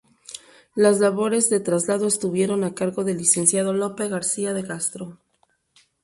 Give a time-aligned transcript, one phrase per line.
[0.73, 5.19] Las labores de traslado estuvieron a cargo del licenciado Lope García de Castro.